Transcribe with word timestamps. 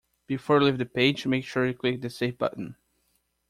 Before 0.25 0.57
you 0.57 0.65
leave 0.65 0.79
the 0.79 0.87
page, 0.87 1.27
make 1.27 1.45
sure 1.45 1.67
you 1.67 1.75
click 1.75 2.01
the 2.01 2.09
save 2.09 2.39
button 2.39 2.75